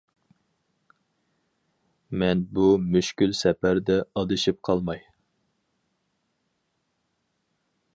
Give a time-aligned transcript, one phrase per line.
[2.23, 2.65] مەن بۇ
[2.95, 5.07] مۈشكۈل سەپەردە ئادىشىپ قالماي.